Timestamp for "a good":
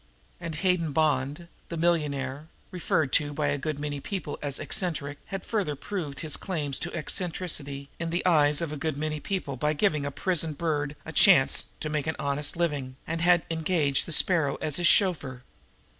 3.49-3.77, 8.71-8.97